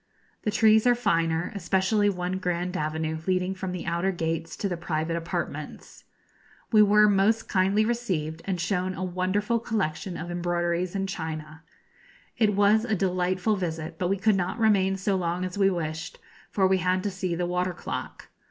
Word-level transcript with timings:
The 0.41 0.49
trees 0.49 0.87
are 0.87 0.95
finer, 0.95 1.51
especially 1.53 2.09
one 2.09 2.39
grand 2.39 2.75
avenue 2.75 3.19
leading 3.27 3.53
from 3.53 3.71
the 3.71 3.85
outer 3.85 4.11
gates 4.11 4.57
to 4.57 4.67
the 4.67 4.75
private 4.75 5.15
apartments. 5.15 6.05
We 6.71 6.81
were 6.81 7.07
most 7.07 7.47
kindly 7.47 7.85
received, 7.85 8.41
and 8.45 8.59
shown 8.59 8.95
a 8.95 9.03
wonderful 9.03 9.59
collection 9.59 10.17
of 10.17 10.31
embroideries 10.31 10.95
and 10.95 11.07
china. 11.07 11.61
It 12.35 12.55
was 12.55 12.83
a 12.83 12.95
delightful 12.95 13.55
visit, 13.55 13.99
but 13.99 14.07
we 14.09 14.17
could 14.17 14.35
not 14.35 14.57
remain 14.57 14.95
so 14.95 15.15
long 15.15 15.45
as 15.45 15.55
we 15.55 15.69
wished, 15.69 16.17
for 16.49 16.65
we 16.65 16.79
had 16.79 17.03
to 17.03 17.11
see 17.11 17.35
the 17.35 17.45
water 17.45 17.73
clock. 17.75 18.29